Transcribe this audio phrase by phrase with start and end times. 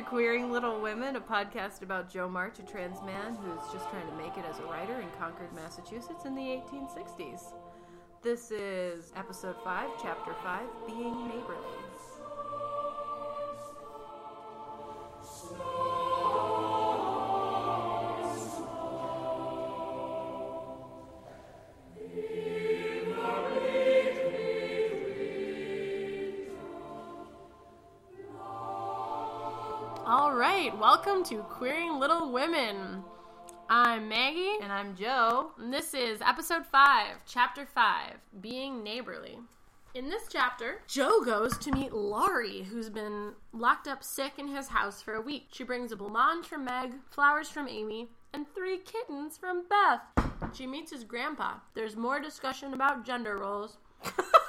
[0.00, 4.06] to Queering Little Women, a podcast about Joe March, a trans man who's just trying
[4.06, 7.52] to make it as a writer in Concord, Massachusetts in the 1860s.
[8.22, 11.89] This is episode 5, chapter 5, Being Neighborly.
[31.20, 33.04] Welcome to Queering Little Women.
[33.68, 35.50] I'm Maggie, And I'm Joe.
[35.58, 39.38] and this is episode 5, chapter 5, Being Neighborly.
[39.94, 44.68] In this chapter, Joe goes to meet Laurie, who's been locked up sick in his
[44.68, 45.48] house for a week.
[45.52, 50.00] She brings a blancmange from Meg, flowers from Amy, and three kittens from Beth.
[50.54, 51.56] She meets his grandpa.
[51.74, 53.76] There's more discussion about gender roles.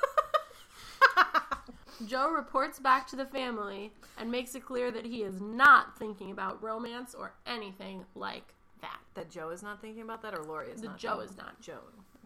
[2.08, 6.32] Joe reports back to the family and makes it clear that he is not thinking
[6.32, 9.00] about romance or anything like that.
[9.14, 10.98] That Joe is not thinking about that, or Laurie is The not?
[10.98, 11.62] Joe thinking- is not.
[11.62, 11.80] Joe.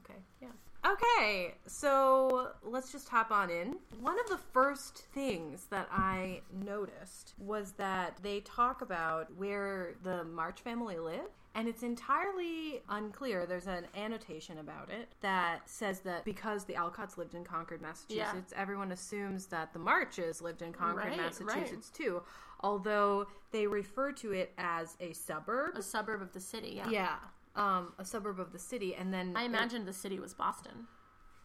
[0.03, 0.19] Okay.
[0.41, 0.49] Yeah.
[0.86, 3.78] Okay, so let's just hop on in.
[4.00, 10.23] One of the first things that I noticed was that they talk about where the
[10.25, 11.27] March family live.
[11.55, 13.45] And it's entirely unclear.
[13.45, 18.53] There's an annotation about it that says that because the Alcotts lived in Concord, Massachusetts,
[18.58, 22.22] everyone assumes that the Marches lived in Concord, Right, Massachusetts too.
[22.59, 25.77] Although they refer to it as a suburb.
[25.77, 26.89] A suburb of the city, yeah.
[26.89, 27.16] Yeah,
[27.56, 30.88] um, a suburb of the city, and then I imagined the city was Boston.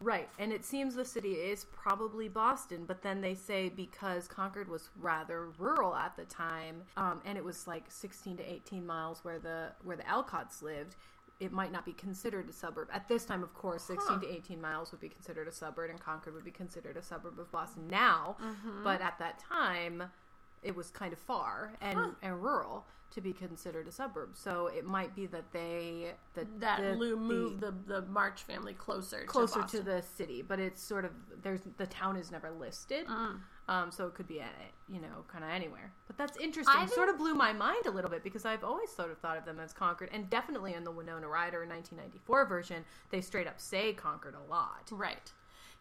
[0.01, 4.67] right, and it seems the city is probably Boston, but then they say because Concord
[4.67, 9.23] was rather rural at the time, um, and it was like sixteen to eighteen miles
[9.23, 10.95] where the where the Alcotts lived.
[11.39, 13.41] It might not be considered a suburb at this time.
[13.41, 16.51] Of course, sixteen to eighteen miles would be considered a suburb, and Concord would be
[16.51, 18.37] considered a suburb of Boston now.
[18.39, 18.83] Mm-hmm.
[18.83, 20.03] But at that time,
[20.63, 22.09] it was kind of far and, Huh.
[22.21, 24.29] and rural to be considered a suburb.
[24.37, 28.73] So it might be that they that That the, Lou moved the, the March family
[28.73, 31.11] closer closer to to, the city, but it's sort of
[31.41, 33.39] there's the town is never listed, Mm.
[33.67, 34.53] um, so it could be at
[34.87, 35.91] you know kind of anywhere.
[36.07, 36.73] But that's interesting.
[36.73, 39.17] I think- sort of blew my mind a little bit because I've always sort of
[39.17, 43.47] thought of them as Concord, and definitely in the Winona Ryder 1994 version, they straight
[43.47, 44.87] up say Concord a lot.
[44.89, 45.33] Right.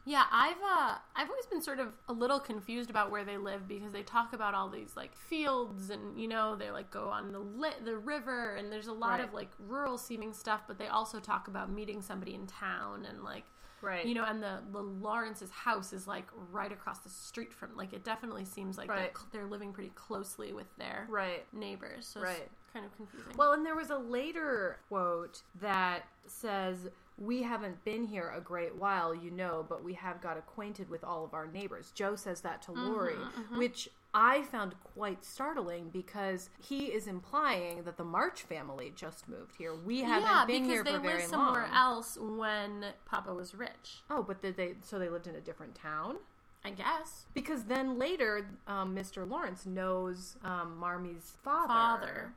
[0.07, 3.69] Yeah, I've uh I've always been sort of a little confused about where they live
[3.69, 7.33] because they talk about all these like fields and you know they like go on
[7.33, 9.25] the li- the river and there's a lot Right.
[9.29, 13.23] of like rural seeming stuff but they also talk about meeting somebody in town and
[13.23, 13.45] like
[13.83, 14.05] Right.
[14.05, 17.93] you know and the the Lawrence's house is like right across the street from like
[17.93, 21.45] it definitely seems like they're, they're living pretty closely with their Right.
[21.53, 22.49] neighbors so it's Right.
[22.73, 23.33] kind of confusing.
[23.37, 26.89] Well, and there was a later quote that says,
[27.21, 31.05] We haven't been here a great while, you know, but we have got acquainted with
[31.05, 31.93] all of our neighbors.
[31.95, 33.15] Joe says that to Laurie,
[33.55, 39.55] which I found quite startling because he is implying that the March family just moved
[39.57, 39.75] here.
[39.75, 41.03] We haven't yeah, been here for very long.
[41.03, 44.03] because they lived somewhere else when Papa was rich.
[44.09, 44.75] Oh, but did they?
[44.83, 46.17] So they lived in a different town.
[46.65, 47.25] I guess.
[47.33, 49.29] Because then later, um, Mr.
[49.29, 51.69] Lawrence knows um, Marmee's father.
[51.69, 52.33] Father.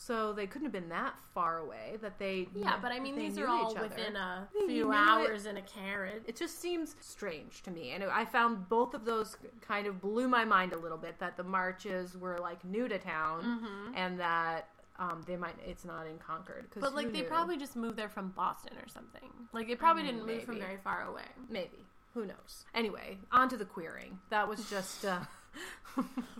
[0.00, 2.46] So they couldn't have been that far away that they.
[2.54, 3.80] Yeah, but I mean, these are all other.
[3.82, 6.22] within a few hours in a carriage.
[6.26, 10.28] It just seems strange to me, and I found both of those kind of blew
[10.28, 11.18] my mind a little bit.
[11.18, 14.68] That the marches were like new to town, and that
[15.00, 16.66] um, they might it's not in Concord.
[16.70, 17.26] 'cause But like, they knew?
[17.28, 19.28] probably just moved there from Boston or something.
[19.52, 21.22] Like, they probably didn't move from very far away.
[21.50, 22.64] maybe who knows.
[22.74, 24.18] Anyway, on to the queering.
[24.30, 25.04] That was just.
[25.04, 25.20] Uh,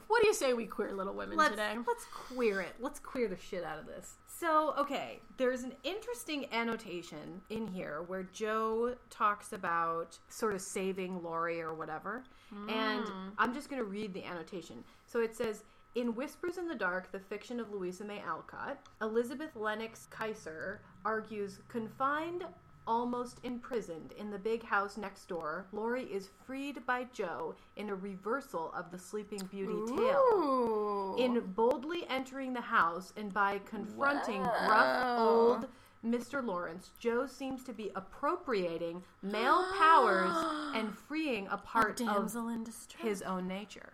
[0.08, 1.74] What do you say we queer little women let's, today?
[1.86, 2.74] let's queer it.
[2.80, 4.14] Let's queer the shit out of this.
[4.26, 11.22] So, okay, there's an interesting annotation in here where Joe talks about sort of saving
[11.22, 12.24] Laurie or whatever.
[12.68, 13.28] And hmm.
[13.36, 14.84] I'm just going to read the annotation.
[15.06, 15.64] So it says
[15.94, 21.58] In Whispers in the Dark, the fiction of Louisa May Alcott, Elizabeth Lennox Keyser argues
[21.68, 22.44] confined
[22.88, 27.94] almost imprisoned in the big house next door, Laurie is freed by Joe in a
[27.94, 31.14] reversal of the Sleeping Beauty tale.
[31.18, 35.66] In boldly entering the house and by confronting gruff old
[36.04, 36.44] Mr.
[36.44, 40.32] Lawrence, Joe seems to be appropriating male powers
[40.74, 43.02] and freeing a a part of in distress.
[43.02, 43.92] his own nature.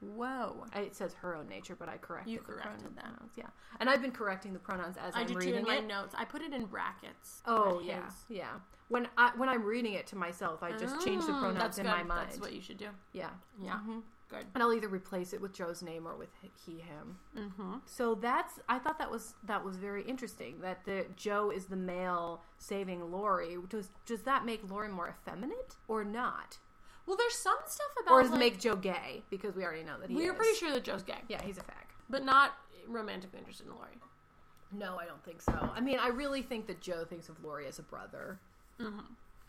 [0.00, 0.64] Whoa.
[0.74, 3.04] It says her own nature, but I corrected You the corrected that.
[3.04, 3.32] pronouns.
[3.36, 3.46] Yeah,
[3.80, 5.86] and I've been correcting the pronouns as I am too reading in my it.
[5.86, 6.14] notes.
[6.16, 7.42] I put it in brackets.
[7.46, 8.14] Oh yeah, his.
[8.28, 8.50] yeah.
[8.88, 11.84] When I when I'm reading it to myself, I just change the Mm, pronouns in
[11.86, 11.90] good.
[11.92, 12.28] my mind.
[12.28, 12.88] That's what you should do.
[13.12, 13.80] Yeah, Yeah.
[13.86, 14.02] Mhm.
[14.28, 14.44] Good.
[14.54, 16.30] and I'll either replace it with Joe's name or with
[16.66, 17.16] he him.
[17.36, 17.74] Mm-hmm.
[17.86, 21.76] So that's I thought that was that was very interesting that the Joe is the
[21.76, 23.56] male saving Laurie.
[23.68, 26.58] Does does that make Laurie more effeminate or not?
[27.06, 29.98] Well, there's some stuff about or does like, make Joe gay because we already know
[30.00, 30.30] that he we is.
[30.30, 31.86] are pretty sure that Joe's gay, Yeah, he's a fag.
[32.10, 32.52] but not
[32.88, 33.98] romantically interested in Laurie.
[34.72, 35.52] No, I don't think so.
[35.74, 38.38] I mean, I really think that Joe thinks of Laurie as a brother.
[38.80, 38.98] Mm-hmm.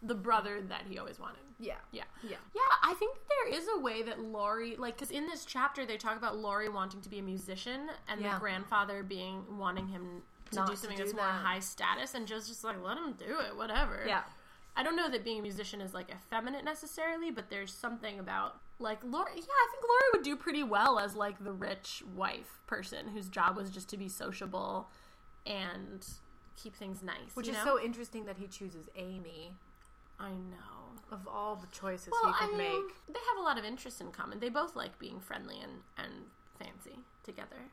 [0.04, 1.40] The brother that he always wanted.
[1.60, 1.74] Yeah.
[1.92, 2.04] Yeah.
[2.22, 2.38] Yeah.
[2.56, 5.98] Yeah, I think there is a way that Laurie, like, because in this chapter they
[5.98, 8.36] talk about Laurie wanting to be a musician and Yeah.
[8.36, 10.22] the grandfather being wanting him
[10.52, 12.98] to Not do to something do that's more high status, and Joe's just like, let
[12.98, 14.04] him do it, whatever.
[14.08, 14.22] Yeah.
[14.78, 18.60] I don't know that being a musician is like effeminate necessarily, but there's something about
[18.80, 19.32] like Laurie.
[19.36, 23.28] Yeah, I think Laurie would do pretty well as like the rich wife person whose
[23.28, 24.88] job was just to be sociable
[25.48, 26.06] and
[26.62, 27.36] keep things nice.
[27.36, 27.64] Which is know?
[27.64, 29.54] so interesting that he chooses Amy
[30.20, 31.02] I know.
[31.12, 32.96] of all the choices Well, he I could mean, make.
[33.16, 34.40] they have a lot of interests in common.
[34.40, 36.14] They both like being friendly and, and
[36.60, 37.72] fancy together.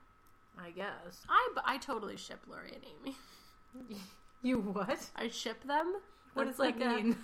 [0.58, 1.26] I guess.
[1.28, 3.16] I, I totally ship Laurie and Amy.
[4.42, 5.06] You what?
[5.16, 5.94] I ship them.
[6.34, 7.16] What does that like a- mean?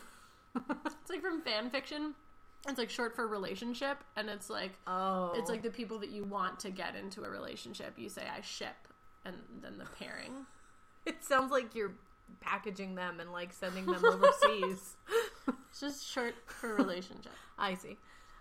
[0.86, 2.14] it's like from fan fiction.
[2.68, 5.32] It's like short for relationship, and it's like oh.
[5.34, 7.94] it's like the people that you want to get into a relationship.
[7.96, 8.88] You say I ship,
[9.24, 10.32] and then the pairing.
[11.06, 11.94] It sounds like you're
[12.40, 14.96] packaging them and like sending them overseas.
[15.70, 17.32] It's just short for relationship.
[17.58, 17.96] I see.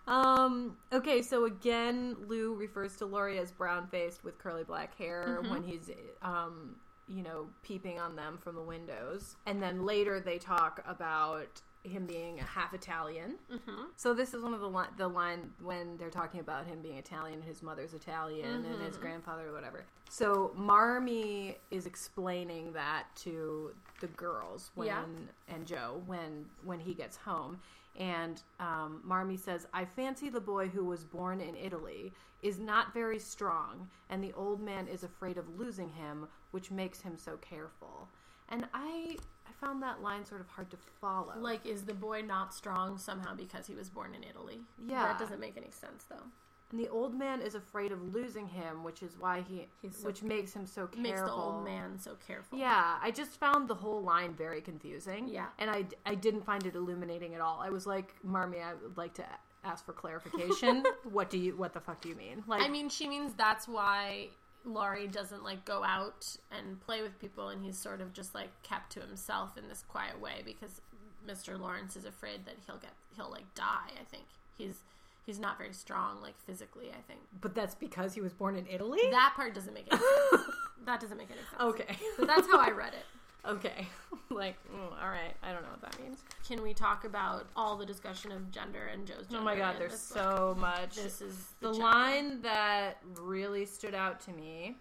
[0.08, 5.42] Um, okay, so again, Lou refers to Laurie as brown faced with curly black hair
[5.48, 5.92] when he's,
[6.24, 6.76] um,
[7.10, 9.36] you know, peeping on them from the windows.
[9.46, 13.36] And then later they talk about him being a half Italian.
[13.52, 13.84] Mm-hmm.
[13.96, 16.98] So this is one of the li- the line when they're talking about him being
[16.98, 19.86] Italian, his mother's Italian, and his grandfather or whatever.
[20.10, 23.72] So Marmee is explaining that to
[24.02, 25.04] the girls when Yeah.
[25.48, 27.60] and Joe when when he gets home,
[27.98, 32.12] and um, Marmee says, "I fancy the boy who was born in Italy
[32.42, 37.02] is not very strong, and the old man is afraid of losing him, which makes
[37.02, 38.08] him so careful."
[38.50, 41.34] And I I found that line sort of hard to follow.
[41.38, 44.62] Like, is the boy not strong somehow because he was born in Italy?
[44.88, 45.04] Yeah.
[45.04, 46.24] that doesn't make any sense though.
[46.72, 50.22] And the old man is afraid of losing him, which is why he, so- which
[50.22, 51.02] makes him so careful.
[51.02, 52.60] Makes the old man so careful.
[52.60, 55.28] Yeah, I just found the whole line very confusing.
[55.28, 55.48] Yeah.
[55.58, 57.60] and I, I didn't find it illuminating at all.
[57.60, 59.26] I was like, Marmee, I would like to
[59.64, 60.84] ask for clarification.
[61.12, 62.44] what do you, what the fuck do you mean?
[62.48, 64.28] Like, I mean, she means that's why
[64.66, 68.50] Laurie doesn't like go out and play with people, and he's sort of just like
[68.64, 70.82] kept to himself in this quiet way because
[71.28, 71.60] Mr.
[71.60, 73.92] Lawrence is afraid that he'll get he'll like die.
[74.00, 74.26] I think
[74.58, 74.84] he's
[75.26, 76.90] he's not very strong like physically.
[76.90, 79.00] I think but that's because he was born in Italy.
[79.12, 80.44] that part doesn't make any sense.
[80.86, 81.62] that doesn't make any sense.
[81.62, 83.06] okay, But that's how I read it.
[83.46, 83.88] Okay.
[84.30, 86.24] like, mm, all right, I don't know what that means.
[86.48, 89.38] Can we talk about all the discussion of gender and Joe's gender?
[89.40, 90.18] Oh my god, in there's this book?
[90.24, 90.96] so much.
[90.96, 91.84] This is The chapter.
[91.84, 94.76] line that really stood out to me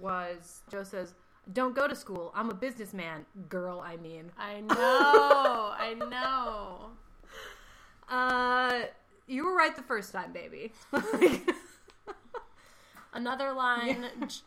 [0.00, 1.14] was Joe says,
[1.52, 2.32] Don't go to school.
[2.34, 3.24] I'm a businessman.
[3.48, 4.30] Girl, I mean.
[4.38, 6.90] I know, I know.
[8.08, 8.82] Uh,
[9.26, 10.72] you were right the first time, baby.
[13.12, 14.40] Another line, J-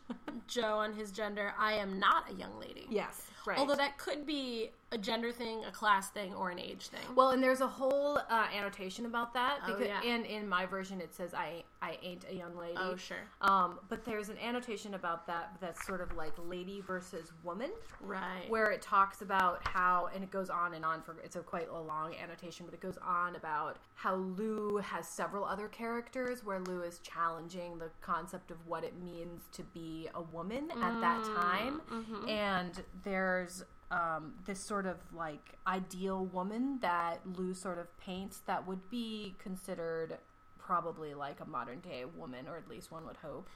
[0.46, 1.52] Joe on his gender.
[1.58, 2.86] I am not a young lady.
[2.88, 3.58] yes, right.
[3.58, 7.00] Although that could be a gender thing, a class thing, or an age thing.
[7.14, 9.58] well, and there's a whole uh, annotation about that.
[9.64, 10.02] Oh, Because, yeah.
[10.02, 12.74] And in my version, it says, I, I ain't a young lady.
[12.76, 13.18] oh, sure.
[13.40, 17.70] Um, but there's an annotation about that that's sort of like lady versus woman.
[18.00, 18.48] Right.
[18.48, 21.68] where it talks about how and it goes on and on for it's a quite
[21.68, 26.60] a long annotation but it goes on about how lou has several other characters where
[26.60, 31.22] lou is challenging the concept of what it means to be a woman at that
[31.24, 31.82] time
[32.26, 38.66] and there's um, this sort of like ideal woman that lou sort of paints that
[38.66, 40.18] would be considered
[40.58, 43.48] probably like a modern day woman or at least one would hope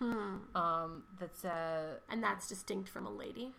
[0.56, 3.52] um, that's a and that's distinct from a lady.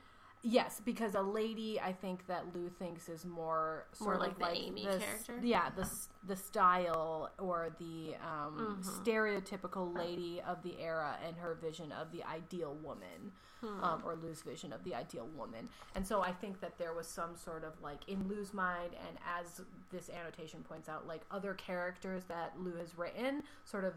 [0.47, 4.43] Yes, because a lady, I think that Lou thinks is more sort like of the
[4.43, 5.39] like Amy s- character?
[5.41, 5.89] Yeah, the
[6.27, 9.01] the style or the um, Mm-hmm.
[9.01, 13.83] stereotypical lady of the era and her vision of the ideal woman, Hmm.
[13.83, 15.67] um, or Lou's vision of the ideal woman.
[15.95, 19.17] And so I think that there was some sort of like in Lou's mind, and
[19.39, 19.61] as
[19.91, 23.93] this annotation points out, like other characters that Lou has written, sort of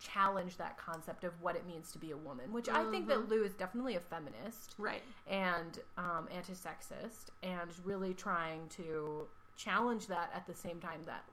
[0.00, 3.20] challenge that concept of what it means to be a woman, which I think Mm-hmm.
[3.22, 5.02] that Lou is definitely a feminist Right.
[5.28, 11.24] and um, anti-sexist and really trying to challenge that at the same time that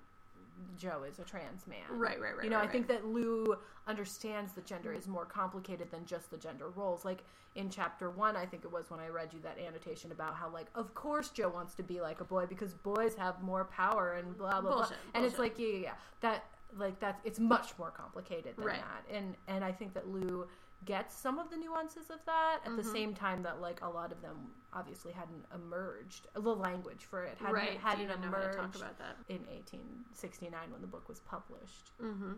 [0.78, 1.80] Joe is a trans man.
[1.90, 3.56] Right, right, right, You know, right, I think that Lou
[3.88, 7.04] understands that gender is more complicated than just the gender roles.
[7.04, 7.24] Like
[7.56, 10.50] in chapter one, I think it was when I read you that annotation about how,
[10.50, 14.14] like, of course Joe wants to be like a boy because boys have more power
[14.14, 14.98] and blah blah Bullshit, blah.
[15.16, 15.94] And it's like, yeah, yeah, yeah.
[16.22, 16.46] That
[16.78, 18.82] like that's it's much more complicated than Right.
[18.82, 19.16] that.
[19.16, 20.48] And and I think that Lou
[20.86, 24.12] gets some of the nuances of that at the same time that like a lot
[24.12, 24.38] of them
[24.74, 26.28] obviously hadn't emerged.
[26.34, 27.78] The language for it hadn't right.
[27.78, 29.16] hadn't you know how to emerged talk about that?
[29.30, 31.92] in 1869 when the book was published.
[32.02, 32.34] Mm-hmm.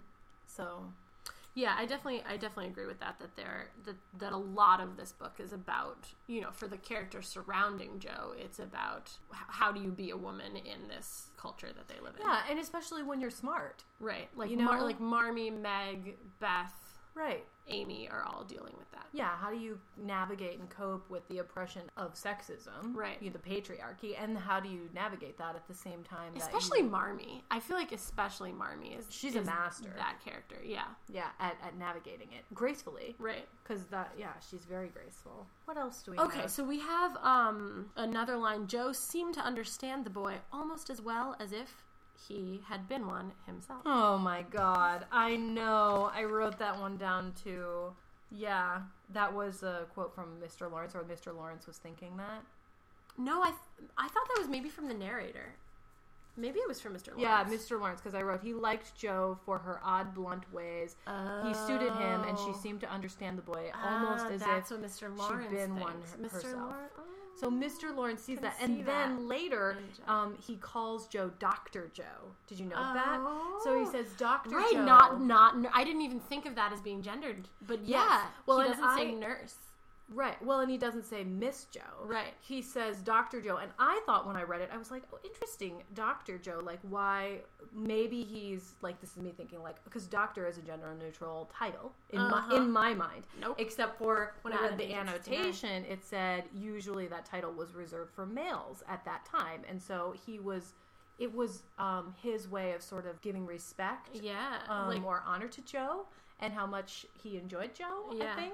[0.46, 0.84] So
[1.56, 3.20] Yeah, I definitely, I definitely agree with that.
[3.20, 6.78] That there, that that a lot of this book is about, you know, for the
[6.78, 11.88] characters surrounding Joe, it's about how do you be a woman in this culture that
[11.88, 12.26] they live in.
[12.26, 14.30] yeah, and especially when you're smart, Right.
[14.36, 14.86] Like You Mar- know?
[14.86, 16.74] like Marmee, Meg, Beth,
[17.16, 17.46] right?
[17.70, 19.06] Amy are all dealing with that.
[19.14, 23.16] Yeah, how do you navigate and cope with the oppression of sexism, Right.
[23.22, 26.34] You know, the patriarchy, and how do you navigate that at the same time?
[26.34, 27.42] That Especially you, Marmee.
[27.50, 29.94] I feel like especially Marmee is She's a master.
[29.96, 30.58] That character.
[30.64, 30.84] Yeah.
[31.08, 33.48] yeah, at, at navigating it gracefully, Right.
[33.64, 35.46] because that yeah, she's very graceful.
[35.66, 36.20] What else do we?
[36.20, 36.52] Okay, have?
[36.52, 38.68] so we have um another line.
[38.68, 41.84] Joe seemed to understand the boy almost as well as if
[42.28, 43.82] he had been one himself.
[43.86, 46.12] Oh my god, I know.
[46.14, 47.94] I wrote that one down too.
[48.32, 50.70] Yeah, that was a quote from Mr.
[50.72, 51.36] Lawrence, or Mr.
[51.36, 52.44] Lawrence was thinking that.
[53.18, 55.54] No, I th- I thought that was maybe from the narrator.
[56.36, 57.10] Maybe it was from Mr.
[57.10, 57.22] Lawrence.
[57.22, 57.80] Yeah, Mr.
[57.80, 60.96] Lawrence, because I wrote he liked Joe for her odd, blunt ways.
[61.46, 62.60] He suited him, and she Oh.
[62.60, 65.16] seemed to understand the boy almost Ah, as that's if what Mr.
[65.16, 66.12] Lawrence had been one thinks.
[66.14, 66.32] her- Mr.
[66.32, 66.72] herself.
[66.72, 66.94] Lawrence.
[67.36, 67.40] Oh.
[67.40, 67.96] So Mr.
[67.96, 72.04] Lawrence sees that, see and then that later, um, he calls Joe Doctor Joe.
[72.48, 73.20] Did you know that?
[73.64, 73.92] So he Oh.
[73.92, 74.86] says Doctor Right, Joe.
[74.86, 75.56] not not.
[75.74, 78.06] I didn't even think of that as being gendered, but Yes.
[78.08, 78.26] yeah.
[78.46, 79.56] Well, he doesn't say nurse.
[80.10, 80.44] Right.
[80.44, 81.82] Well, and he doesn't say Miss Joe.
[82.06, 82.34] Right.
[82.42, 85.20] He says Doctor Joe, and I thought when I read it, I was like, oh,
[85.24, 86.60] interesting, Doctor Joe.
[86.64, 87.40] Like, why?
[87.76, 91.92] Maybe he's like this is me thinking like because Doctor is a gender neutral title
[92.12, 92.48] in Uh-huh.
[92.50, 93.24] my in my mind.
[93.42, 93.56] Nope.
[93.60, 98.12] Except for when Not I read the annotation, it said usually that title was reserved
[98.14, 100.74] for males at that time, and so he was.
[101.20, 105.48] It was um, his way of sort of giving respect Yeah, um, like or honor
[105.48, 106.08] to Joe
[106.40, 108.12] and how much he enjoyed Joe.
[108.16, 108.34] Yeah.
[108.34, 108.54] I think,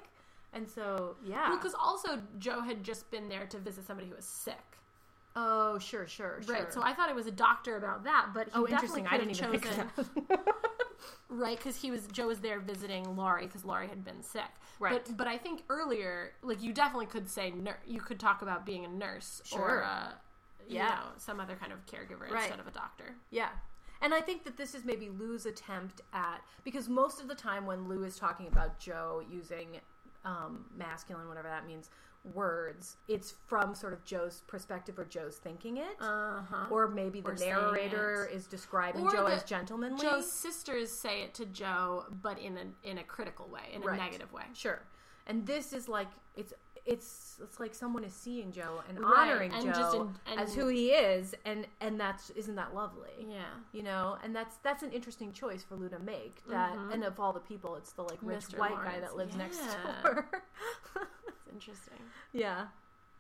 [0.54, 1.50] and so yeah.
[1.50, 4.56] Well, because also Joe had just been there to visit somebody who was sick.
[5.36, 6.54] oh, sure, sure, sure.
[6.56, 9.08] Right, so I thought it was a doctor about that, but he oh, definitely interesting.
[9.08, 10.38] I didn't even chosen
[11.30, 14.44] right because he was Joe was there visiting Laurie because Laurie had been sick.
[14.80, 15.04] Right.
[15.06, 18.66] But but I think earlier, like you definitely could say nur- you could talk about
[18.66, 19.84] being a nurse or Sure.
[19.84, 20.12] uh,
[20.68, 20.90] you Yeah.
[20.90, 22.42] know, some other kind of caregiver Right.
[22.44, 23.16] instead of a doctor.
[23.30, 23.50] Yeah.
[24.02, 27.66] And I think that this is maybe Lou's attempt at because most of the time
[27.66, 29.80] when Lou is talking about Joe using
[30.26, 31.90] um, masculine, whatever that means,
[32.34, 36.66] words, it's from sort of Joe's perspective or Joe's thinking it, Uh huh.
[36.70, 40.02] or maybe the or narrator is describing Or Joe as gentlemanly.
[40.06, 43.86] Joe's sisters say it to Joe, but in a in a critical way, in a
[43.86, 43.98] Right.
[44.00, 44.44] negative way.
[44.54, 44.82] Sure.
[45.28, 46.54] And this is like it's
[46.86, 50.54] it's it's like someone is seeing Joe and Right, honoring and Joe in- and- as
[50.56, 53.26] who he is, and and that's isn't that lovely?
[53.30, 53.44] Yeah.
[53.72, 56.42] You know, and that's that's an interesting choice for Lou to make.
[56.48, 56.94] That Mhm.
[56.94, 58.58] and of all the people, it's the like rich Mr.
[58.60, 60.02] white guy that lives next yeah.
[60.04, 60.30] door.
[60.96, 62.00] It's interesting.
[62.34, 62.68] yeah.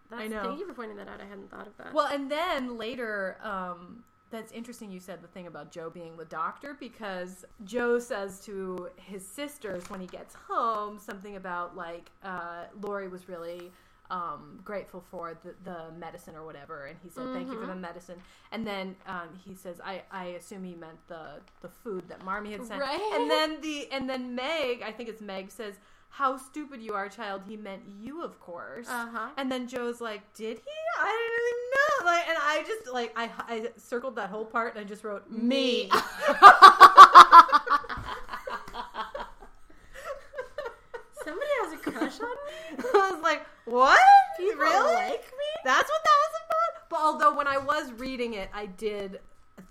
[0.09, 0.41] That's, I know.
[0.43, 1.21] Thank you for pointing that out.
[1.21, 1.93] I hadn't thought of that.
[1.93, 4.91] Well, and then later, um, that's interesting.
[4.91, 9.89] You said the thing about Joe being the doctor because Joe says to his sisters
[9.89, 13.71] when he gets home something about like uh, Laurie was really
[14.12, 17.75] um, grateful for the, the medicine or whatever, and he said thank you for the
[17.75, 18.19] medicine.
[18.51, 22.51] And then um, he says, I, I assume he meant the the food that Marmee
[22.51, 22.81] had sent.
[22.81, 23.00] Right.
[23.13, 25.75] And then the and then Meg, I think it's Meg, says.
[26.12, 27.43] How stupid you are, child.
[27.48, 28.89] He meant you, of course.
[28.89, 29.29] Uh-huh.
[29.38, 30.71] And then Joe's like, "Did he?
[31.00, 31.58] I didn't even know."
[32.06, 35.29] Like, and I just like I I circled that whole part and I just wrote
[35.29, 35.89] me.
[41.24, 42.84] Somebody has a crush on me.
[42.94, 44.00] I was like, "What?
[44.39, 44.94] You really?
[44.94, 45.50] like me?
[45.65, 49.20] That's what that was about." But although when I was reading it, I did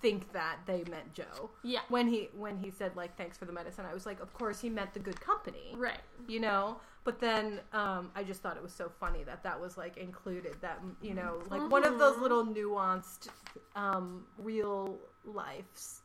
[0.03, 1.51] think that they meant Joe.
[1.63, 1.81] Yeah.
[1.89, 4.61] When he when he said like thanks for the medicine, I was like, of course
[4.61, 5.75] he meant the good company.
[5.77, 6.01] Right.
[6.27, 9.79] you know but then um, i just thought it was so funny that that was
[9.79, 13.29] like included that you know like one of those little nuanced
[13.77, 15.65] um, real life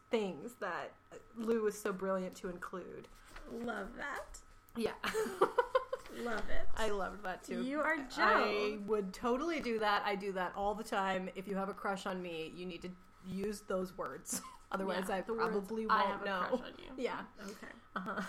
[0.10, 0.94] things that
[1.38, 3.10] lou was so brilliant to include
[3.52, 4.30] Love that.
[4.78, 4.92] yeah
[6.24, 6.68] Love it.
[6.78, 8.22] i loved that too You are Joe.
[8.22, 11.74] i would totally do that i do that all the time if you have a
[11.74, 12.90] crush on me you need to
[13.28, 14.42] use those words
[14.72, 16.92] otherwise Yeah, i probably won't have a know crush on you.
[16.98, 17.74] yeah Okay.
[17.96, 18.22] Uh-huh.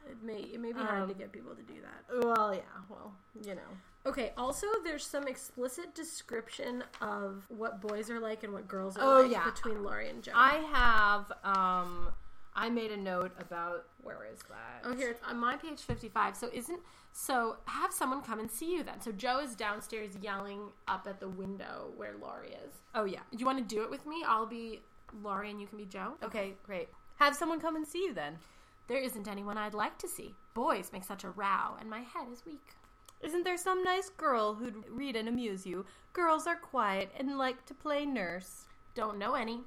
[0.10, 2.24] It may it may be hard to Um, get people to do that.
[2.26, 3.12] well yeah well
[3.44, 3.72] you know
[4.04, 4.32] Okay.
[4.36, 9.22] Also, there's some explicit description of what boys are like and what girls are Oh,
[9.22, 9.44] like yeah.
[9.48, 10.32] between Laurie and Joe.
[10.34, 12.08] I have um
[12.54, 14.82] I made a note about where is that?
[14.84, 16.36] Oh, here it's on my page 55.
[16.36, 16.80] So isn't
[17.12, 19.00] so have someone come and see you then.
[19.00, 22.72] So Joe is downstairs yelling up at the window where Laurie is.
[22.96, 23.20] Oh yeah.
[23.30, 24.24] Do you want to do it with me?
[24.26, 24.80] I'll be
[25.22, 26.14] Laurie and you can be Joe.
[26.24, 26.88] Okay, great.
[27.20, 28.38] Have someone come and see you then.
[28.88, 30.34] There isn't anyone I'd like to see.
[30.54, 32.74] Boys make such a row, and my head is weak.
[33.20, 35.86] Isn't there some nice girl who'd read and amuse you?
[36.12, 38.64] Girls are quiet and like to play nurse.
[38.94, 39.60] Don't know any.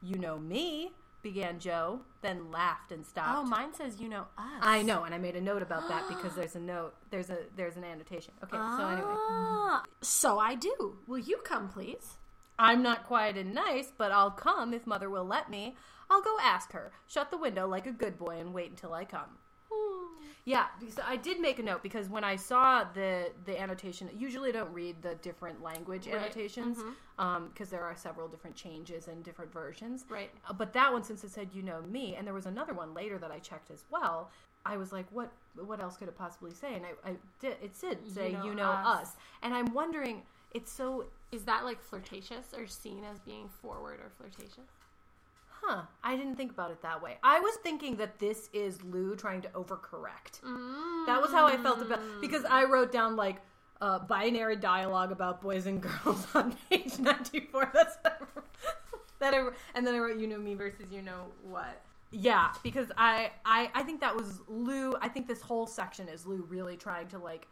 [0.00, 3.36] You know me, began Joe, then laughed and stopped.
[3.36, 4.60] Oh, mine says you know us.
[4.62, 6.94] I know, and I made a note about that because there's a note.
[7.10, 8.34] There's a there's an annotation.
[8.44, 10.98] Okay, so anyway, Ah, so I do.
[11.08, 12.18] Will you come, please?
[12.58, 15.74] I'm not quiet and nice, but I'll come if mother will let me.
[16.10, 16.92] I'll go ask her.
[17.06, 19.38] Shut the window like a good boy and wait until I come.
[19.70, 20.22] Hmm.
[20.44, 24.50] Yeah, because I did make a note because when I saw the the annotation, usually
[24.50, 26.16] I don't read the different language Right.
[26.16, 27.20] annotations mm-hmm.
[27.20, 30.04] um, because there are several different changes and different versions.
[30.08, 30.30] Right.
[30.48, 32.94] Uh, But that one, since it said "you know me," and there was another one
[32.94, 34.30] later that I checked as well,
[34.64, 35.32] I was like, "What?
[35.56, 37.56] What else could it possibly say?" And I, I did.
[37.60, 40.22] It did say know "you know us." us," and I'm wondering.
[40.54, 44.70] It's so Is that like flirtatious or seen as being forward or flirtatious?
[45.68, 45.82] Huh.
[46.04, 47.18] I didn't think about it that way.
[47.24, 50.40] I was thinking that this is Lou trying to overcorrect.
[51.06, 53.38] That was how I felt about because I wrote down like
[53.80, 57.68] uh, binary dialogue about boys and girls on page ninety four.
[57.74, 58.22] That's what
[59.18, 61.82] that I, wrote- and then I wrote you know me versus you know what.
[62.12, 64.94] Yeah, because I, I I think that was Lou.
[65.02, 67.48] I think this whole section is Lou really trying to like.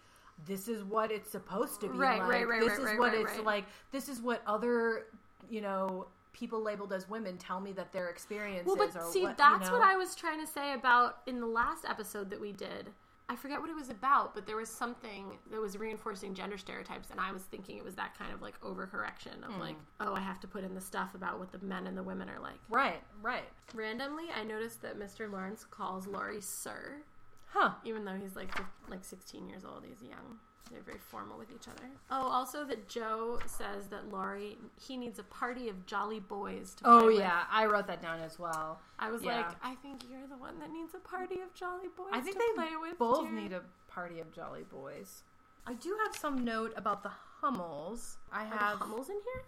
[0.46, 2.28] This is what it's supposed to be Right, like.
[2.28, 3.44] right, right, this right, is right, what right, it's right.
[3.44, 3.64] like.
[3.92, 5.06] This is what other
[5.50, 9.38] you know people labeled as women tell me that their experiences Well, but see, what,
[9.38, 9.82] that's you what?
[9.82, 12.90] I was trying to say about in the last episode that we did.
[13.26, 17.08] I forget what it was about, but there was something that was reinforcing gender stereotypes,
[17.10, 20.08] and I was thinking it was that kind of like overcorrection of like, Hmm.
[20.08, 22.28] oh, I have to put in the stuff about what the men and the women
[22.28, 22.58] are like.
[22.68, 25.30] right, right, Randomly, I noticed that Mr.
[25.32, 26.96] Lawrence calls Laurie Sir,
[27.46, 27.70] huh?
[27.82, 28.50] even though he's like
[28.90, 29.84] like 16 years old.
[29.88, 30.38] He's young.
[30.70, 31.88] They're very formal with each other.
[32.10, 36.86] Oh, also that Joe says that Laurie he needs a party of jolly boys to.
[36.88, 37.18] Oh play with.
[37.18, 38.80] yeah, I wrote that down as well.
[38.98, 39.36] I was Yeah.
[39.38, 42.08] like, I think you're the one that needs a party of jolly boys.
[42.12, 42.98] I think they play with.
[42.98, 43.32] both dear.
[43.32, 45.22] need a party of jolly boys.
[45.66, 48.16] I do have some note about the Hummels.
[48.32, 49.44] I have Hummels in here.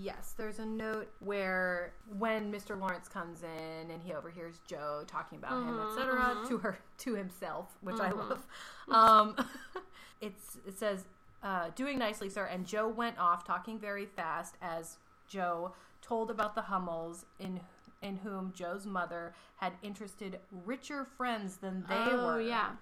[0.00, 2.78] Yes, there's a note where when Mr.
[2.80, 7.14] Lawrence comes in and he overhears Joe talking about him, Mm-hmm, etc., to her to
[7.14, 8.44] himself, which I love.
[8.88, 9.36] Um,
[10.20, 11.04] it's it says,
[11.42, 14.96] uh, "Doing nicely, sir." And Joe went off talking very fast as
[15.28, 17.60] Joe told about the Hummels in
[18.02, 22.72] in whom Joe's mother had interested richer friends than they oh were yeah.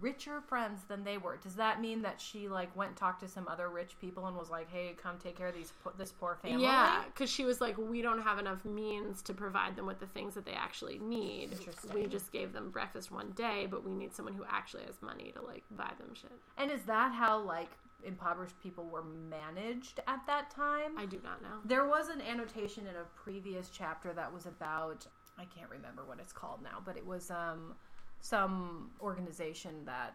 [0.00, 1.36] Richer friends than they were.
[1.36, 4.36] Does that mean that she like went and talked to some other rich people and
[4.36, 6.62] was like, "Hey, come take care of these po- this poor family"?
[6.62, 10.06] Yeah, because she was like, we don't have enough means to provide them with the
[10.06, 11.50] things that they actually need.
[11.94, 15.32] We just gave them breakfast one day, but we need someone who actually has money
[15.36, 16.32] to like buy them shit.
[16.56, 17.70] And is that how like
[18.02, 20.96] impoverished people were managed at that time?
[20.98, 21.58] I do not know.
[21.64, 25.06] there was an annotation in a previous chapter that was about
[25.38, 27.74] I can't remember what it's called now, but it was um
[28.20, 30.14] some organization that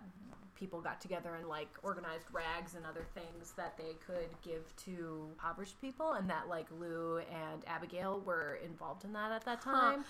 [0.55, 5.27] people got together and like organized rags and other things that they could give to
[5.31, 10.05] impoverished people and that like Lou and Abigail were involved in that at that time.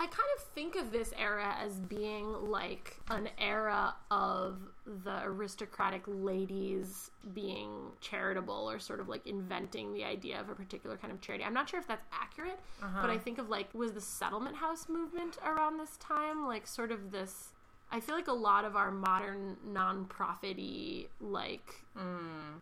[0.00, 4.58] I kind of think of this era as being like an era of
[5.04, 10.96] the aristocratic ladies being charitable or sort of like inventing the idea of a particular
[10.96, 11.42] kind of charity.
[11.44, 14.88] I'm not sure if that's accurate, but I think of like was the settlement house
[14.88, 17.48] movement around this time like sort of this
[17.90, 21.74] I feel like a lot of our modern non-profity like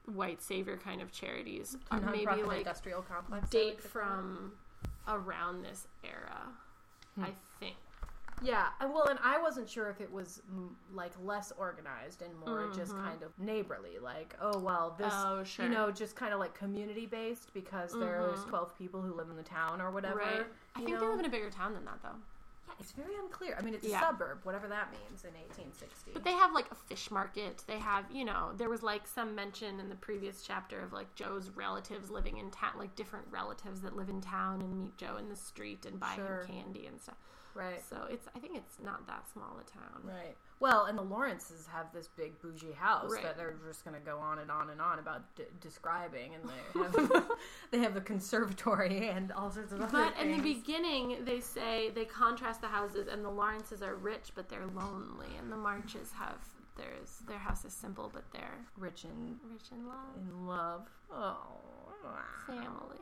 [0.06, 4.02] white savior kind of charities are uh, maybe like industrial complex date like to call
[4.02, 4.06] it.
[4.06, 4.52] from
[5.08, 6.48] around this era.
[7.24, 7.76] I think.
[8.42, 12.30] Yeah, and well, and I wasn't sure if it was mm, like less organized and
[12.38, 15.28] more just kind of neighborly, like oh well, this Mm-hmm.
[15.28, 15.64] Oh, sure.
[15.64, 15.72] Mm-hmm.
[15.72, 19.36] you know just kind of like community based because there's twelve people who live in
[19.36, 20.18] the town or whatever.
[20.18, 20.46] Right.
[20.74, 21.00] I think know?
[21.00, 22.18] they live in a bigger town than that though.
[22.78, 23.56] Yeah, it's very unclear.
[23.58, 23.98] I mean, it's Yeah.
[23.98, 26.12] a suburb, whatever that means in 1860.
[26.12, 27.64] But they have like a fish market.
[27.66, 31.14] They have, you know, there was like some mention in the previous chapter of like
[31.14, 35.16] Joe's relatives living in town, like different relatives that live in town and meet Joe
[35.16, 36.42] in the street and buy Sure.
[36.42, 37.16] him candy and stuff.
[37.56, 40.02] Right, So it's, I think it's not that small a town.
[40.04, 40.36] right.
[40.58, 43.22] Well, and the Lawrences have this big bougie house Right.
[43.24, 46.44] that they're just going to go on and on and on about d- describing, and
[46.48, 46.80] they
[47.12, 47.22] have
[47.70, 51.90] they have the conservatory and all sorts of other But in the beginning, they say
[51.94, 56.12] they contrast the houses, and the Lawrences are rich, but they're lonely, and the Marches
[56.12, 56.38] have
[56.76, 60.86] there's their house is simple, but they're rich and rich in love, in love.
[61.12, 61.46] Oh.
[62.46, 62.98] family.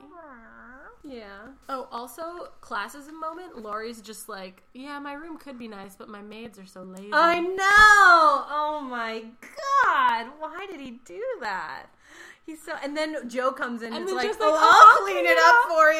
[1.03, 1.49] Yeah.
[1.69, 3.59] Oh, also, classes a moment.
[3.59, 7.11] Laurie's just like, yeah, my room could be nice, but my maids are so lazy.
[7.13, 8.45] I know.
[8.51, 10.29] Oh my god!
[10.39, 11.87] Why did he do that?
[12.47, 12.73] He's so.
[12.83, 15.25] And then Joe comes in and, And it's like, Joe's "Oh, like, I'll "Oh, clean
[15.25, 15.93] yeah." it up for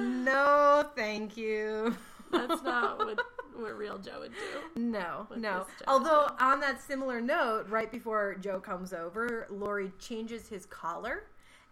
[0.00, 1.94] you." no, thank you.
[2.30, 3.18] That's not what,
[3.56, 4.80] what real Joe would do.
[4.80, 5.66] No, no.
[5.86, 11.24] Although on that similar note, right before Joe comes over, Laurie changes his collar.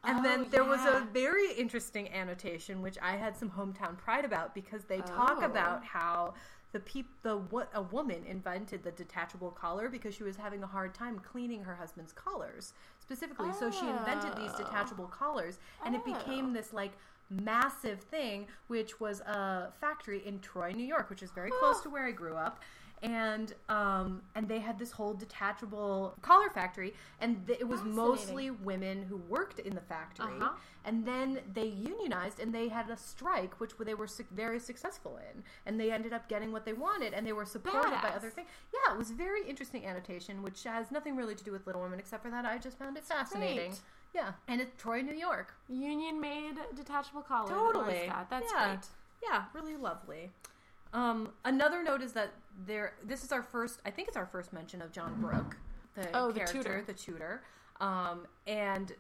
[0.03, 4.25] And Oh, then there was a very interesting annotation, which I had some hometown pride
[4.25, 5.45] about because they talk Oh.
[5.47, 6.35] about how
[6.73, 10.67] the peop- the what a woman invented the detachable collar because she was having a
[10.67, 13.53] hard time cleaning her husband's collars specifically.
[13.53, 14.59] So she invented these Oh.
[14.59, 16.53] detachable collars, and it became oh.
[16.55, 16.93] this like
[17.31, 21.91] massive thing, which was a factory in Troy, New York, which is very close to
[21.91, 22.61] where I grew up.
[23.03, 28.51] And um, and they had this whole detachable collar factory, and th- it was mostly
[28.51, 30.27] women who worked in the factory.
[30.39, 30.51] Uh-huh.
[30.85, 35.19] And then they unionized, and they had a strike, which they were su- very successful
[35.33, 38.29] in, and they ended up getting what they wanted, and they were supported by other
[38.29, 38.49] things.
[38.75, 41.99] Yeah, it was very interesting annotation, which has nothing really to do with Little Women,
[41.99, 43.71] except for that I just found it fascinating.
[43.71, 43.81] great.
[44.15, 45.55] Yeah, and it's Troy, New York.
[45.69, 47.49] Union made detachable collar.
[47.49, 47.85] Totally.
[48.09, 48.13] Laurie's.
[48.29, 48.67] That's Yeah.
[48.75, 48.87] great.
[49.23, 50.31] Yeah, really lovely.
[50.93, 52.33] Um, another note is that
[52.67, 52.95] there.
[53.05, 53.81] This is our first.
[53.87, 55.57] I think it's our first mention of John Brooke,
[55.95, 56.83] the Oh, the tutor.
[56.87, 57.45] the tutor.
[57.81, 58.93] Um, and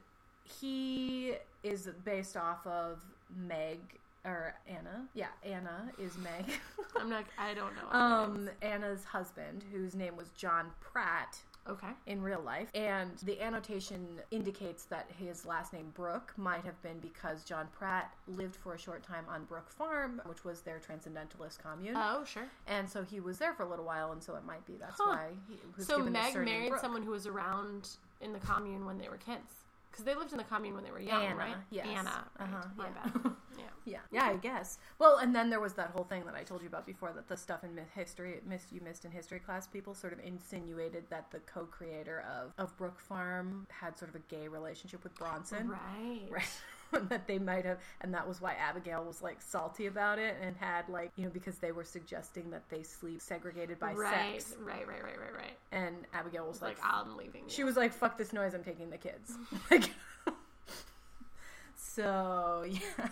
[0.44, 3.00] he is based off of
[3.36, 3.80] Meg
[4.24, 5.06] or Anna.
[5.14, 6.44] Yeah, Anna is Meg.
[6.96, 7.24] I'm not.
[7.38, 7.82] I don't know.
[7.88, 8.48] what it is.
[8.48, 11.88] um, Anna's husband, whose name was John Pratt Okay.
[12.06, 12.68] in real life.
[12.74, 18.12] And the annotation indicates that his last name Brooke might have been because John Pratt
[18.26, 21.94] lived for a short time on Brook Farm, which was their transcendentalist commune.
[21.96, 22.48] Oh, sure.
[22.66, 24.98] and so he was there for a little while, and so it might be that's
[25.00, 25.10] Huh.
[25.16, 26.80] why he was So Meg married Brooke.
[26.80, 27.88] someone who was around
[28.20, 29.59] in the commune when they were kids.
[29.90, 31.56] Because they lived in the commune when they were young, Anna, right?
[31.70, 31.86] yes.
[31.88, 32.24] Anna.
[32.38, 32.48] Right.
[32.48, 33.10] Uh-huh, My yeah.
[33.10, 33.32] bad.
[33.58, 33.64] Yeah.
[33.84, 34.78] Yeah, yeah, I guess.
[34.98, 37.28] Well, and then there was that whole thing that I told you about before that
[37.28, 39.66] the stuff in myth history miss you missed in history class.
[39.66, 44.20] People sort of insinuated that the co-creator of of Brook Farm had sort of a
[44.34, 45.68] gay relationship with Bronson.
[45.68, 46.28] Right.
[46.30, 46.44] right
[47.08, 50.56] that they might have and that was why abigail was like salty about it and
[50.56, 54.40] had like you know because they were suggesting that they sleep segregated by Right.
[54.42, 54.86] sex Right.
[54.86, 55.02] Right.
[55.02, 55.18] Right.
[55.18, 55.34] Right.
[55.36, 55.56] Right.
[55.72, 57.44] and abigail was like, like, I'm leaving.
[57.48, 59.32] she was like fuck this noise i'm taking the kids
[59.70, 59.90] like
[61.76, 63.08] so yeah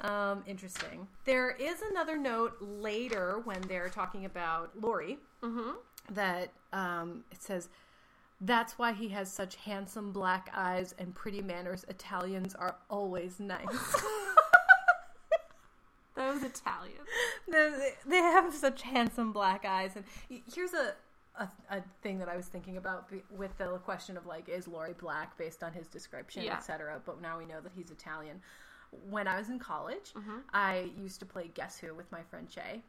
[0.00, 5.70] um interesting there is another note later when they're talking about laurie Mm-hmm.
[6.14, 7.68] that um, it says
[8.40, 11.84] that's why he has such handsome black eyes and pretty manners.
[11.88, 13.66] Italians are always nice.
[16.14, 16.96] Those Italians.
[17.50, 20.04] They, they have such handsome black eyes, and
[20.54, 20.94] here's a.
[21.38, 24.94] A, a thing that I was thinking about with the question of like, is Laurie
[24.98, 26.56] black based on his description, Yeah.
[26.56, 26.98] etc.
[27.04, 28.40] But now we know that he's Italian.
[29.10, 30.38] When I was in college, Mm-hmm.
[30.54, 32.80] I used to play Guess Who with my friend Shay.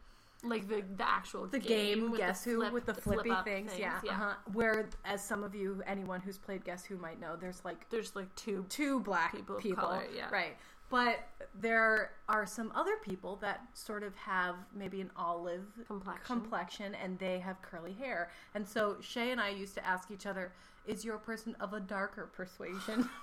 [0.44, 3.32] Like the the actual the game, with Guess the Who flip- with the flip flippy
[3.32, 4.00] up things, yeah.
[4.04, 4.12] yeah.
[4.12, 4.34] Uh-huh.
[4.54, 8.16] Where, as some of you, anyone who's played Guess Who might know, there's like There's
[8.16, 8.66] like two.
[8.70, 10.30] two black People people, color, yeah.
[10.32, 10.56] right?
[10.90, 11.28] But
[11.60, 16.24] there are some other people that sort of have maybe an olive Complexion.
[16.26, 18.30] complexion, and they have curly hair.
[18.54, 20.54] And so Shay and I used to ask each other,
[20.86, 23.10] "Is your person of a darker persuasion?"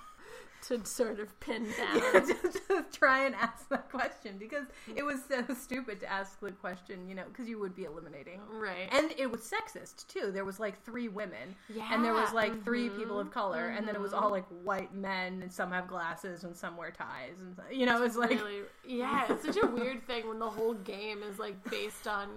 [0.67, 1.97] to sort of pin down.
[2.13, 6.39] Yeah, just to try and ask that question because it was so stupid to ask
[6.39, 8.39] the question, you know, because you would be eliminating.
[8.51, 8.89] Right.
[8.91, 10.31] And it was sexist too.
[10.31, 11.89] There was like three women, Yeah.
[11.91, 14.45] and there was like 3 mhm, people of color, and then it was all like
[14.63, 18.15] white men, and some have glasses, and some wear ties, and you know, it was
[18.15, 22.07] like really, yeah, it's such a weird thing when the whole game is like based
[22.07, 22.29] on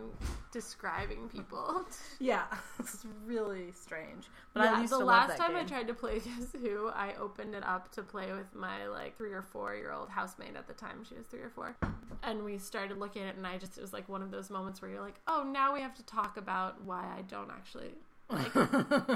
[0.53, 1.85] describing people.
[2.19, 2.45] yeah,
[2.79, 4.27] it's really strange.
[4.55, 6.53] But yeah, I used the to last love that time I tried to play Guess
[6.61, 10.09] Who, I opened it up to play with my like three or four year old
[10.09, 11.05] housemate at the time.
[11.09, 11.77] She was three or four,
[12.23, 14.51] and we started looking at it, and I just it was like one of those
[14.51, 17.93] moments where you're like, oh, now we have to talk about why I don't actually
[18.29, 18.53] like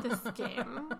[0.02, 0.92] this game,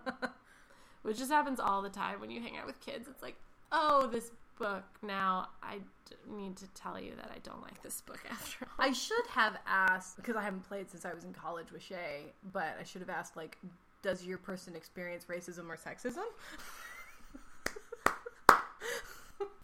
[1.03, 3.07] which just happens all the time when you hang out with kids.
[3.09, 3.35] It's like,
[3.71, 4.83] oh, this book.
[5.01, 8.85] Now I d- need to tell you that I don't like this book after all.
[8.85, 12.33] I should have asked because I haven't played since I was in college with Shay,
[12.51, 13.57] but I should have asked like,
[14.01, 16.25] does your person experience racism or sexism?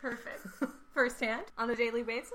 [0.02, 0.48] Perfect.
[0.94, 2.34] firsthand on a daily basis?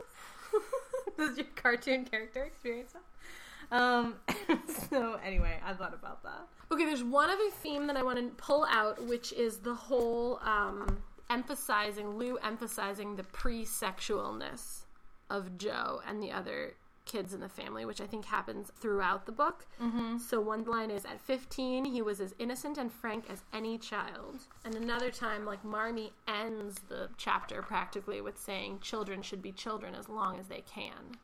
[1.19, 3.77] Does your cartoon character experience that?
[3.77, 4.17] Um.
[4.91, 6.47] so anyway, I thought about that.
[6.73, 10.39] Okay, there's one other theme that I want to pull out, which is the whole
[10.43, 14.85] um, emphasizing, Lou emphasizing the pre sexualness
[15.31, 16.75] of Joe and the other
[17.05, 19.67] kids in the family, which I think happens throughout the book.
[19.83, 20.19] Mm-hmm.
[20.19, 24.41] So one line is at 15, he was as innocent and frank as any child.
[24.65, 29.95] And another time, like Marmee ends the chapter practically with saying children should be children
[29.95, 31.19] as long as they can.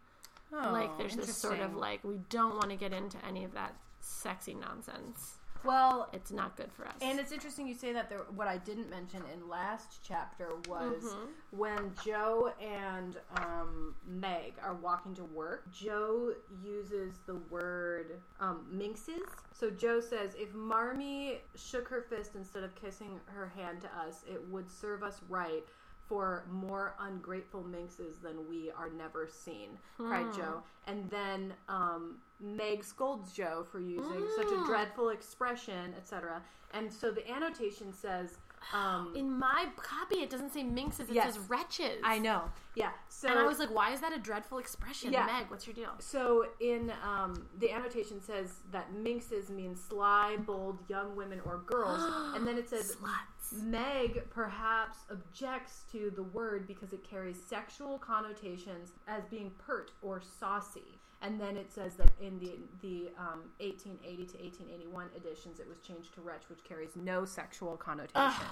[0.52, 3.52] Oh, like there's this sort of like we don't want to get into any of
[3.52, 5.39] that sexy nonsense.
[5.64, 6.94] Well, it's not good for us.
[7.02, 8.08] and it's interesting you say that.
[8.08, 11.14] There, what I didn't mention in last chapter was
[11.50, 15.70] when Joe and um, Meg are walking to work.
[15.72, 16.32] Joe
[16.64, 19.22] uses the word um, minxes.
[19.52, 24.24] So Joe says, "If Marmee shook her fist instead of kissing her hand to us,
[24.26, 25.64] it would serve us right."
[26.10, 30.60] For more ungrateful minxes than we are never seen, cried Joe.
[30.88, 36.42] And then um, Meg scolds Joe for using such a dreadful expression, etc.
[36.74, 38.38] And so the annotation says,
[38.74, 41.34] um, in my copy, it doesn't say minxes; it Yes.
[41.34, 42.00] says wretches.
[42.04, 42.44] I know,
[42.74, 42.90] yeah.
[43.08, 45.12] So and I was like, why is that a dreadful expression?
[45.12, 45.26] Yeah.
[45.26, 45.90] Meg, what's your deal?
[45.98, 52.00] So in um, the annotation says that minxes mean sly, bold young women or girls,
[52.36, 53.62] and then it says Sluts.
[53.62, 60.20] Meg perhaps objects to the word because it carries sexual connotations as being pert or
[60.38, 60.99] saucy.
[61.22, 65.78] And then it says that in the the um, 1880 to 1881 editions, it was
[65.80, 68.46] changed to wretch, which carries no sexual connotation.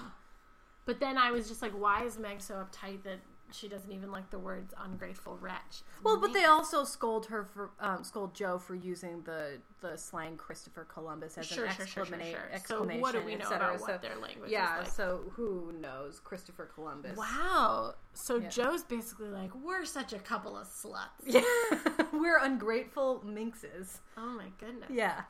[0.85, 3.19] But then I was just like, why is Meg so uptight that
[3.51, 5.81] she doesn't even like the words ungrateful wretch?
[6.03, 10.37] Well, but they also scold her for um, scold Joe for using the the slang
[10.37, 12.39] Christopher Columbus as Sure, an sure, sure, sure, exclamation.
[12.49, 13.01] So exclamation.
[13.01, 14.93] what do we know about what their language Yeah, is like?
[14.93, 17.17] so who knows Christopher Columbus?
[17.17, 17.95] Wow.
[18.13, 18.49] So Yeah.
[18.49, 21.23] Joe's basically like, we're such a couple of sluts.
[21.25, 21.41] Yeah,
[22.13, 24.01] we're ungrateful minxes.
[24.17, 24.89] Oh my goodness.
[24.91, 25.21] Yeah.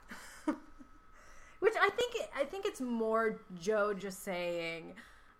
[1.60, 4.94] Which I think I think it's more Joe just saying,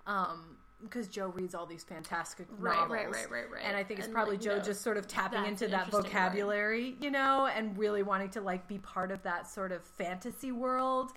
[0.06, 3.64] um, because Joe reads all these fantastic Right, novels, right, right, right, right.
[3.66, 5.92] and I think it's And, probably like, Joe knows just sort of tapping into that
[5.92, 6.04] word.
[6.04, 10.52] vocabulary, you know, and really wanting to like be part of that sort of fantasy
[10.52, 11.12] world.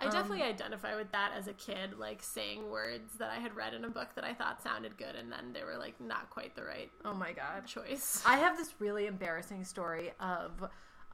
[0.00, 3.74] I definitely identify with that as a kid, like saying words that I had read
[3.74, 6.56] in a book that I thought sounded good, and then they were like not quite
[6.56, 7.66] the right Oh my god.
[7.66, 8.20] choice.
[8.26, 10.50] I have this really embarrassing story of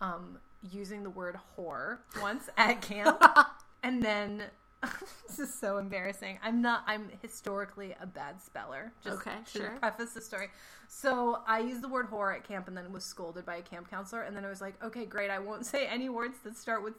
[0.00, 3.22] um, using the word whore once at camp,
[3.82, 4.44] and then
[5.28, 6.38] this is so embarrassing.
[6.42, 6.84] I'm not.
[6.86, 8.92] I'm historically a bad speller.
[9.04, 9.70] Just Okay, to sure.
[9.78, 10.48] preface the story.
[10.88, 13.90] So I used the word whore at camp, and then was scolded by a camp
[13.90, 14.22] counselor.
[14.22, 15.30] And then I was like, okay, great.
[15.30, 16.94] I won't say any words that start with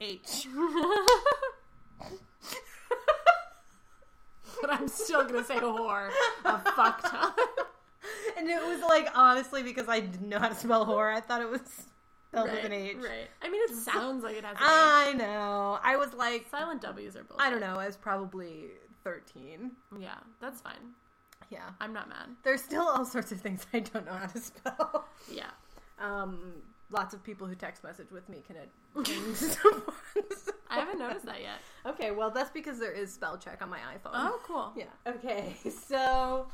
[0.00, 0.46] H.
[4.60, 6.10] but I'm still gonna say whore
[6.44, 7.32] a fuck ton.
[8.36, 11.12] and it was like honestly because I didn't know how to spell whore.
[11.14, 11.60] I thought it was
[12.32, 12.96] with right, an H.
[12.96, 13.28] right.
[13.42, 15.78] I mean, it sounds like it has an I know.
[15.82, 17.46] I was like, Silent W's are bullshit.
[17.46, 17.76] I don't know.
[17.78, 18.66] I was probably
[19.04, 19.72] 13.
[19.98, 20.94] Yeah, that's fine.
[21.50, 21.70] Yeah.
[21.80, 22.28] I'm not mad.
[22.42, 25.06] There's still all sorts of things I don't know how to spell.
[25.32, 25.50] Yeah.
[25.98, 28.56] Um, lots of people who text message with me can.
[30.70, 31.60] I haven't noticed that yet.
[31.86, 34.12] okay, well, that's because there is spell check on my iPhone.
[34.12, 34.72] Oh, cool.
[34.76, 34.84] Yeah.
[35.06, 35.56] Okay,
[35.88, 36.46] so.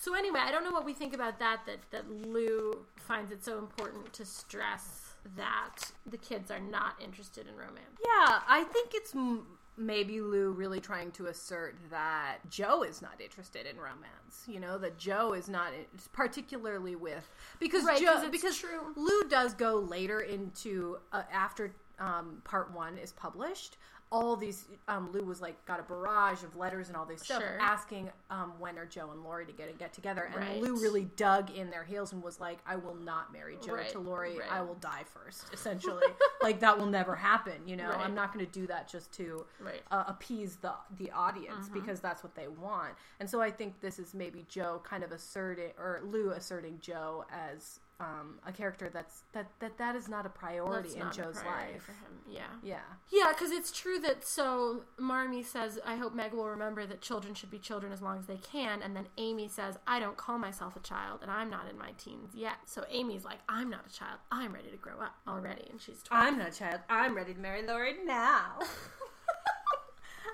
[0.00, 1.62] So anyway, I don't know what we think about that.
[1.66, 7.46] That that Lou finds it so important to stress that the kids are not interested
[7.46, 7.98] in romance.
[8.04, 13.20] Yeah, I think it's m- maybe Lou really trying to assert that Joe is not
[13.20, 14.44] interested in romance.
[14.46, 15.72] You know, that Joe is not,
[16.12, 17.28] particularly with
[17.60, 18.92] because Right, Joe because true.
[18.96, 23.76] Lou does go later into uh, after um, part one is published.
[24.10, 27.42] All these um, Lou was like got a barrage of letters and all this stuff
[27.42, 27.58] Sure.
[27.60, 30.62] asking um, when are Joe and Laurie to get get together, and Right.
[30.62, 33.88] Lou really dug in their heels and was like, "I will not marry Joe Right,
[33.90, 34.38] to Laurie.
[34.38, 34.50] right.
[34.50, 35.44] I will die first.
[35.52, 36.06] Essentially,
[36.42, 37.54] like that will never happen.
[37.66, 37.90] You know.
[37.90, 39.44] I'm not going to do that just to
[39.90, 41.74] uh, appease the the audience Mm-hmm.
[41.80, 42.94] because that's what they want.
[43.20, 47.24] And so I think this is maybe Joe kind of asserting or Lou asserting Joe
[47.30, 51.40] as um, a character that's that that that is not a priority That's in Joe's
[51.40, 51.82] priority life.
[51.82, 52.20] for him.
[52.28, 52.42] Yeah.
[52.62, 52.78] Yeah.
[53.10, 57.34] Yeah, because it's true that so Marmee says, I hope Meg will remember that children
[57.34, 58.82] should be children as long as they can.
[58.82, 61.90] And then Amy says, I don't call myself a child and I'm not in my
[61.98, 62.56] teens yet.
[62.66, 64.18] So Amy's like, I'm not a child.
[64.30, 65.66] I'm ready to grow up already.
[65.70, 66.24] And she's 12.
[66.24, 66.80] I'm not a child.
[66.88, 68.58] I'm ready to marry Laurie now.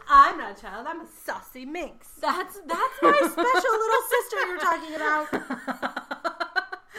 [0.06, 0.86] I'm not a child.
[0.86, 2.08] I'm a saucy minx.
[2.20, 6.20] That's that's my special little sister you're talking about.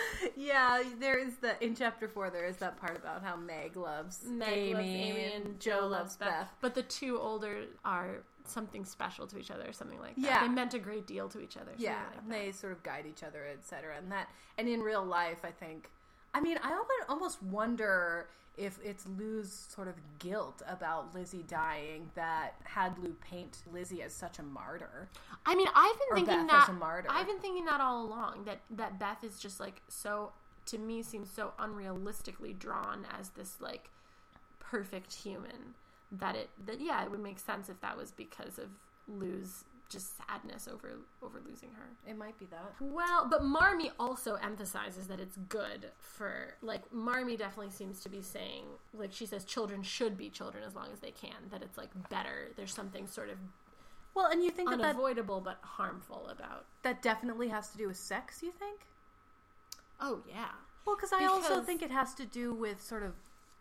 [0.35, 2.29] yeah, there is the in chapter four.
[2.29, 6.17] There is that part about how Meg loves Meg Amy, loves Amy and Joe loves
[6.17, 6.29] Beth.
[6.29, 6.53] Beth.
[6.61, 10.21] But the two older are something special to each other, or something like that.
[10.21, 10.41] Yeah.
[10.41, 11.71] They meant a great deal to each other.
[11.77, 13.97] Yeah, like they sort of guide each other, etc.
[13.97, 15.89] And that, and in real life, I think.
[16.33, 22.09] I mean, I almo- almost wonder if it's Lou's sort of guilt about Lizzie dying
[22.15, 25.09] that had Lou paint Lizzie as such a martyr.
[25.45, 27.07] I mean, I've been Or thinking Beth as that a martyr.
[27.11, 30.31] I've been thinking that all along that that Beth is just like so
[30.67, 33.89] to me seems so unrealistically drawn as this like
[34.59, 35.75] perfect human
[36.11, 38.69] that it that yeah it would make sense if that was because of
[39.07, 39.63] Lou's
[39.95, 41.87] just sadness over over losing her.
[42.09, 42.73] It might be that.
[42.79, 48.21] Well, but Marmee also emphasizes that it's good for like Marmee definitely seems to be
[48.21, 51.49] saying like she says children should be children as long as they can.
[51.49, 52.51] That it's like better.
[52.57, 53.37] There's something sort of
[54.13, 54.97] Well, and you think that that,
[55.43, 56.65] but harmful about.
[56.83, 58.81] that definitely has to do with sex, you think?
[59.99, 60.51] Oh yeah.
[60.85, 63.13] Well, cause I also think it has to do with sort of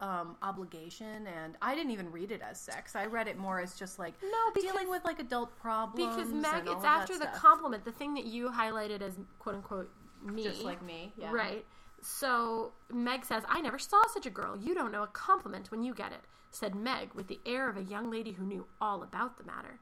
[0.05, 2.95] um, obligation, and I didn't even read it as sex.
[2.95, 6.15] I read it more as just like No, because- dealing with like adult problems.
[6.17, 7.35] Because Meg, and all it's of after the stuff.
[7.37, 9.91] compliment, the thing that you highlighted as quote unquote
[10.23, 11.33] me, just like me, yeah.
[11.33, 11.65] Right.
[12.03, 14.57] So Meg says, I never saw such a girl.
[14.59, 17.79] You don't know a compliment when you get it, said Meg with the air of
[17.79, 19.79] a young lady who knew all about the matter.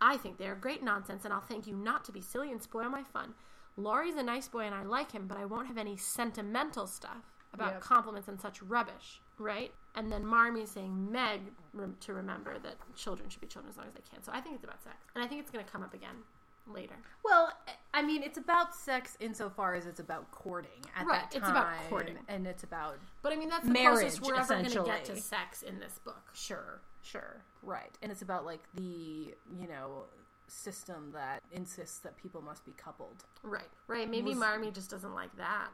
[0.00, 2.60] I think they are great nonsense, and I'll thank you not to be silly and
[2.60, 3.34] spoil my fun.
[3.76, 7.24] Laurie's a nice boy and I like him, but I won't have any sentimental stuff
[7.52, 7.80] about Yep.
[7.82, 9.74] compliments and such rubbish, right?
[9.94, 13.76] And then Marmee is saying Meg rem- to remember that children should be children as
[13.76, 14.22] long as they can.
[14.22, 16.22] So I think it's about sex, and I think it's going to come up again
[16.66, 16.94] later.
[17.24, 17.52] Well,
[17.92, 21.40] I mean, it's about sex insofar as it's about courting at Right, that time.
[21.42, 22.18] it's about courting.
[22.28, 25.04] and it's about But I mean, that's the Marriage, closest we're ever going to get
[25.06, 26.22] to sex in this book.
[26.32, 30.04] sure, sure, right, and it's about like the you know
[30.46, 33.24] system that insists that people must be coupled.
[33.42, 34.08] Right, right.
[34.08, 35.68] Maybe Was- Marmee just doesn't like that.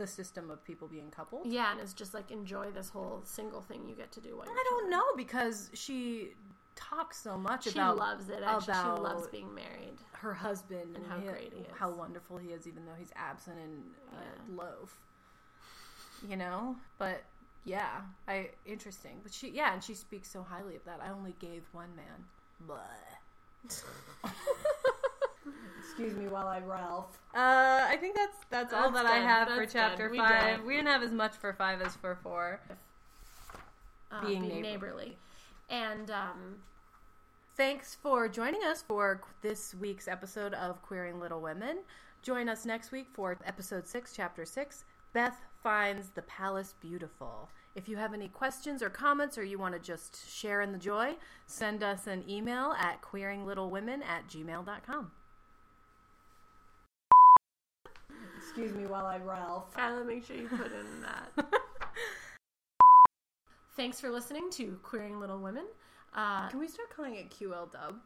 [0.00, 1.44] The system of people being coupled.
[1.44, 4.46] Yeah, and it's just like enjoy this whole single thing you get to do while
[4.48, 4.90] I don't children.
[4.92, 6.30] know because she
[6.74, 8.42] talks so much She about loves it.
[8.42, 9.98] Actually, about she loves being married.
[10.12, 11.66] her husband And how he- great he is.
[11.76, 14.62] how wonderful he is, even though he's absent and uh, Yeah.
[14.62, 14.98] loaf.
[16.26, 17.22] You know, but
[17.66, 19.20] yeah, I interesting.
[19.22, 21.00] But she, yeah, and she speaks so highly of that.
[21.06, 22.24] I only gave one man.
[22.66, 22.78] Blah.
[25.78, 27.18] Excuse me while I Ralph.
[27.34, 29.26] Uh, I think that's that's, all That's that I good.
[29.26, 30.12] have for chapter good.
[30.12, 30.60] We five.
[30.60, 30.66] it.
[30.66, 32.60] We didn't have as much for five as for four.
[34.10, 34.62] Uh, Being being, neighborly.
[34.62, 35.18] neighborly.
[35.68, 36.56] And um,
[37.60, 41.80] Thanks for joining us for this week's episode of Queering Little Women.
[42.22, 47.50] Join us next week for episode 6, chapter 6 Beth Finds the Palace Beautiful.
[47.74, 50.78] If you have any questions or comments or you want to just share in the
[50.78, 55.10] joy, send us an email at queeringlittlewomen at gmail.com.
[58.50, 59.72] Excuse me while I Ralph.
[59.76, 61.46] Kyla, make sure you put in that.
[63.76, 65.66] Thanks for listening to Queering Little Women.
[66.16, 68.00] Uh, Can we start calling it QL Dub?